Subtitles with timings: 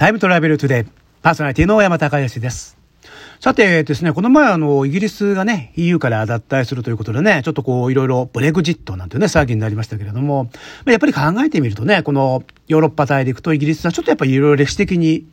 [0.00, 0.84] タイムトラベルトゥデイ、
[1.20, 2.78] パーソナリティの山高義です。
[3.38, 10.50] さてですね、この前あの、イギリスがね、EU から脱退するということでね、ちょっとこう、いろいろブレグジットなんていうね、騒ぎになりましたけれども、
[10.86, 15.26] やっぱり考えてみるとね、このヨーロッパ大陸とイギリスはちょっとやっぱりいろいろ歴史的に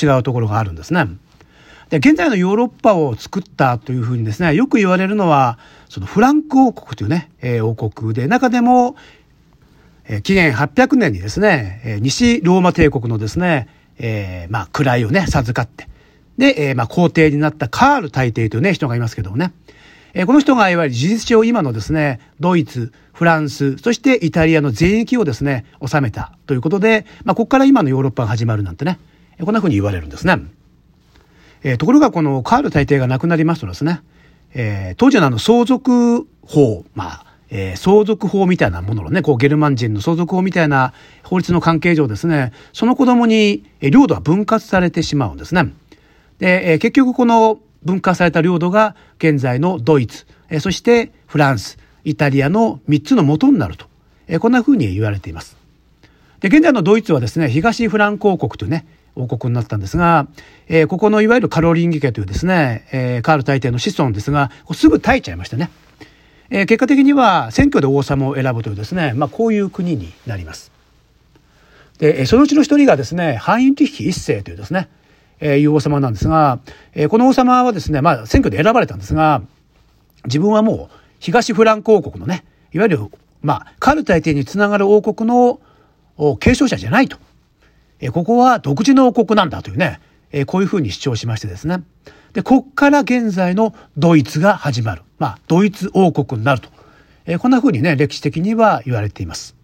[0.00, 1.04] 違うところがあるんですね。
[1.90, 5.58] で、現在のヨーロッパを作ったというふうにですね、よく言われるのは、
[5.88, 8.94] そのフランク王国というね、えー、王国で、中でも、
[10.04, 13.66] えー、紀元800年にですね、えー、西ローマ帝国のですね、
[14.02, 15.88] えー、まあ、位をね、授かって、
[16.36, 19.52] で、えー、まあ、皇帝になったカール大帝というね、人がいますけどもね。
[20.12, 28.98] えー、この人がいわゆる事実上今のですね、ドイツ、フランス、そしてイタリアの全域をですね、治めたということで、まあ、ここから今のヨーロッパが始まるなんてね、
[29.40, 30.36] こんな風に言われるんですね。
[31.62, 34.00] えー、ところがこのカール大帝が亡くなりますとですね、
[34.54, 45.70] えー、当時のあの相続法、まあ、えー、相続法みたいなもののね、こうゲルマン人の相続法みたいな法律の関係上ですね、その子供に領土は分割されてしまうんですね。
[46.38, 53.84] で、えー、結局この分割された領土が現在のドイツ、えー、そしてフランス、イタリアの3つの元になると、
[54.28, 55.58] えー、こんな風に言われています。
[56.40, 60.26] で、現在のドイツはですね、東フランク王国というね、王国になったんですが、
[60.68, 65.70] えー、ここのいわゆるカロリンギ家というですね、えー、カール大帝の子孫ですが、すぐ耐えちゃいましたね。
[66.54, 70.70] えー、結果的には選挙で王様を選ぶというですね、まあ、こういう国になります。
[71.98, 74.90] でそのうちの一人がですねハインリッヒ一世というですね、
[75.40, 76.58] えー、いう王様なんですが、
[76.92, 79.40] えー、この王様はですね、まあ、選挙で選ばれたんですが
[80.24, 82.98] 自分はもう東フランク王国のねいわゆる、
[83.40, 85.58] まあ、カル大帝につながる王国の
[86.38, 87.16] 継承者じゃないと、
[88.00, 90.00] えー、ここは独自の王国なんだというね、
[90.32, 91.82] えー、こういうふうに主張しましてですね
[92.32, 95.02] でここから現在のドイツが始まる。
[95.18, 96.68] まあ、ドイツ王国になると。
[97.26, 99.54] えー、こんな風にね、歴史的には言われています。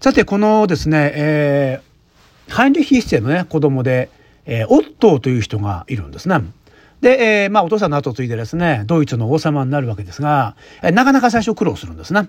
[0.00, 4.10] さて、このですね、えー、ハインリヒ一世のね、子供で、
[4.44, 6.40] えー、オットーという人がいるんですね。
[7.00, 12.28] で、えー、まあ、お父さんの後を継いでですね、ドイツの王様になるわけですが、えー、なかなか最初苦労するんですね。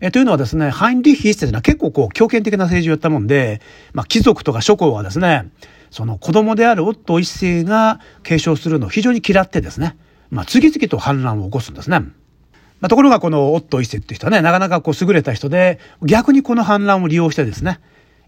[0.00, 3.60] え、というのはですね、ハインリヒ一世というのは結構こう、強権的な政治をやったもんで、
[3.92, 5.48] まあ、貴族とか諸侯はですね、
[5.92, 9.94] その子供であるオットー一世が継承するのを非常に嫌ってですね、
[10.30, 12.00] まあ、次々と反乱を起こすんですね。
[12.00, 17.78] まあ、ところがこのオットー一世っていう人はね、なかなかこう優れた人で、逆にこの反乱を利用してですね、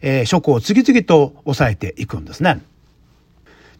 [0.02, 2.60] えー、諸侯を次々と抑えていくんですね。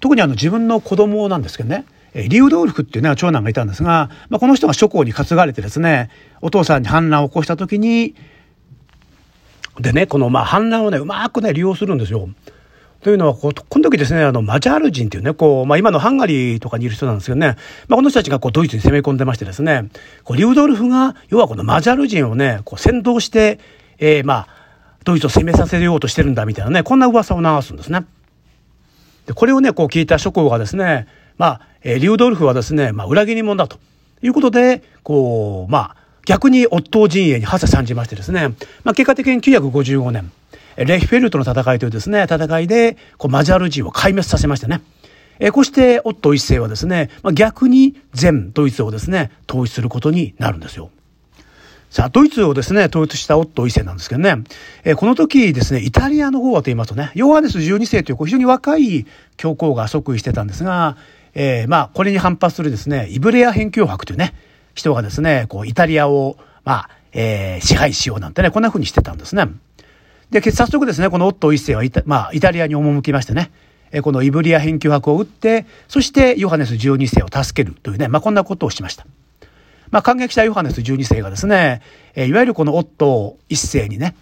[0.00, 1.84] 特にあの自分の子供なんですけどね、
[2.14, 6.08] リウドールフっていうね、長男がいたんですが、まあ、この人が諸侯に担がれてですね、
[6.40, 8.14] お父さんに反乱を起こした時に、
[9.78, 12.30] でね、このまあ反乱をね、うまくね、利用するんですよ。
[13.04, 19.90] というのはこ、この時ですね、あの、マジャール人っていうね、こう、まあ今のハンガリーとかにいる人なんですけどね、まあこの人たちがこうドイツに攻め込んでましてですね、
[20.24, 23.60] こうリウドルフが、要はこのマジャール人をね、こう先導して、
[23.98, 24.48] えー、まあ、
[25.04, 28.06] ドイツを攻めさせようとしてるんだみたいなね、こんな噂を流すんですね。
[29.26, 33.76] で、これをね、こう聞いた諸侯がですね、まあ、えー、リウドルフはですね、まあ裏切り者だと
[34.22, 40.32] いうことで、こう、まあ、逆にオットー陣営に発さ参じましてですね、まあ結果的に955年、
[40.76, 44.80] レヒフェルトの戦いというですね、戦いで、こう、マジャール人を壊滅させましたね。
[45.40, 50.90] えこうして、オット一世はですね、まあ、逆に全ドイツをですね、統一することになるんですよ。
[51.90, 54.36] さあ、ドイツをですね、統一したオット一世なんですけどね、
[54.84, 59.06] えこの時ですね、イタリアの方はと言いますとね、ヨハネス12世という非常に若い
[59.36, 60.96] 教皇が即位してたんですが、
[61.34, 64.34] えー、まあ、これに反発するですね、イブレア辺境伯というね、
[64.74, 69.46] 人がですね、こう、イタリアを、まあ、えー、支配しようなんてね、こんな風にしてたんですね。
[70.30, 73.50] で、早速ですね、このオットー一世はイタ,、まあ、イタリアに赴きましてね、
[74.02, 79.06] このイブリア返球博を打って、そしてヨハネス12世を助けるというね、まあ、こんなことをしました。
[79.90, 81.80] まあ、感激したヨハネス12世がですね、
[82.16, 84.16] いわゆるこのオットー一世にね、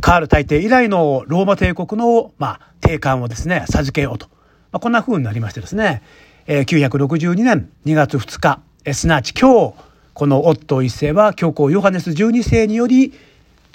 [0.00, 4.26] カール大帝以来のローマ帝国の、まあ、帝冠をですね、授けようと。
[4.72, 6.02] まあ、こんな風になりましてですね、
[6.46, 8.60] 962年2月2日、
[8.92, 9.74] すなわち今日、
[10.14, 13.12] このオットー一世は教皇ヨハネス12世により、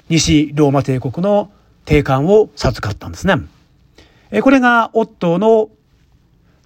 [0.08, 1.50] 西ローマ帝国の
[1.84, 3.36] 帝冠を授かったんですね。
[4.42, 5.70] これがオットーの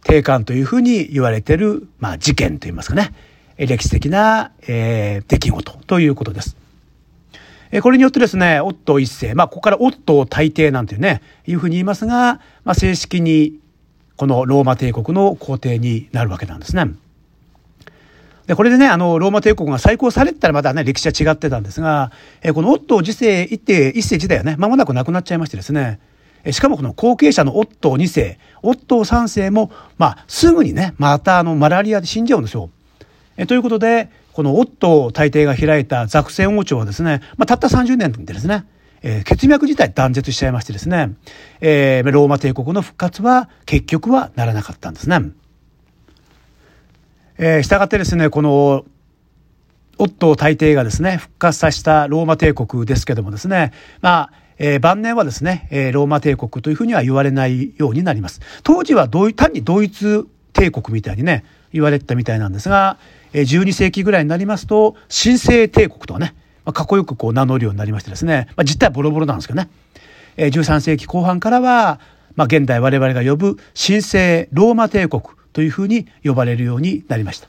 [0.03, 3.13] 帝冠というふうに言われている、まあ、事件といいますかね、
[3.57, 6.57] 歴史的な、えー、出来事ということです。
[7.83, 13.61] これによってですね、オットー一世、まあ、ここからオットー大帝なんていうね、いうふうに言いますが、まあ、正式に
[14.17, 16.91] このローマ帝国の皇帝になるわけなんですね。
[18.51, 22.11] で、これでね、あの、ローマ帝国が再興されてたらまだね、歴史は違ってたんですが、
[22.43, 26.01] えこのオットー世一世、一世自体はね、間もなく亡くなっちゃいましてですね、
[26.43, 32.71] えしかもこの後継者のオットー2世、オットー3世も、まあ、すぐにね、またあの、マラリアで死んじゃうんですよ。
[33.37, 38.65] えということで、このオットー大帝が開いたザクセン王朝はですね、まあ、たった30年でですね、
[39.03, 41.15] えー、血脈自体断絶しちゃいましてですね、
[41.61, 45.21] えー、ローマ帝国の復活は結局はならなかったんですね。
[47.43, 48.85] えー、従ってですね、この、
[49.97, 53.73] オットー大帝がですね、復活させたローマ帝国ですけどもですね、
[54.03, 58.43] まあ、えー、晩年はですね、えー、ローマ帝国というふうには言われないようになります。
[58.63, 62.99] 当時はどう単にドイツ帝国みたいにね、言われてたみたいなんですが、
[63.33, 66.35] えー、12世紀ぐらいになりますと、神聖帝国とはね、
[66.67, 69.71] まあ、かっこよくこう名乗るようになりましてですね、まあ、実態はボロボロなんですけどね、
[70.37, 72.01] えー、13世紀後半からは、
[72.37, 75.23] まあ、現代我々が呼ぶ神聖ローマ帝国
[75.53, 77.49] というふうに呼ばれるようになりました。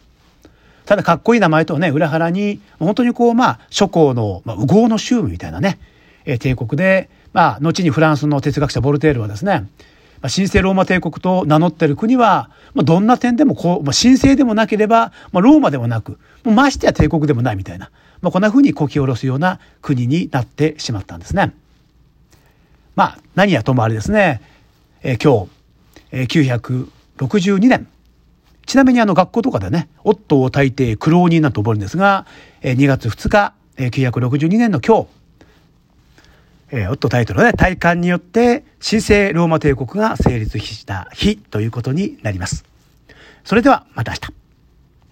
[0.86, 5.80] ただかっこいい名前とはね、裏腹に、本当にこう、まあ、諸侯の、まあ、右合の州みたいなね、
[6.26, 9.68] えー、帝国で、まあ、後にフランスの哲学者ボルテールはですね、
[10.22, 17.90] まあ、神聖ローマ帝国と名乗ってる国は、まあ、どんな点でもこう、まあ、神聖でもなければ、まあ、ローマでもなく、もうましてや帝国でもないみたいな、
[18.22, 21.54] まあ、こんな風にこき下ろすような国になってしまったんですね。
[22.96, 24.42] まあ、何やともあれですね、
[25.02, 25.52] えー、今日、
[26.12, 27.88] えー、62年、
[28.66, 32.26] ちなみにあの学校とかでね、夫を大抵苦労人なんて覚えるんですが、
[32.64, 35.08] 2月2日、962年の今日、
[36.72, 42.64] えー、オットタイトルはね体感によって神聖ローマ帝国が成立した日ということになります。
[43.44, 44.41] それではまた明日。